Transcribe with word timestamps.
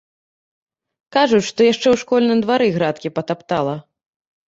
Кажуць, 1.17 1.43
што 1.51 1.59
яшчэ 1.69 1.83
ў 1.93 2.05
школьным 2.05 2.43
двары 2.47 2.73
градкі 2.81 3.15
патаптала. 3.19 3.81